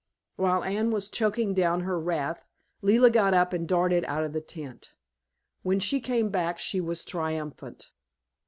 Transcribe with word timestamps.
While 0.35 0.63
Anne 0.63 0.89
was 0.89 1.09
choking 1.09 1.53
down 1.53 1.81
her 1.81 1.99
wrath, 1.99 2.43
Leila 2.81 3.11
got 3.11 3.35
up 3.35 3.53
and 3.53 3.67
darted 3.67 4.03
out 4.05 4.23
of 4.23 4.33
the 4.33 4.41
tent. 4.41 4.95
When 5.61 5.79
she 5.79 5.99
came 6.01 6.29
back 6.29 6.57
she 6.57 6.81
was 6.81 7.05
triumphant. 7.05 7.91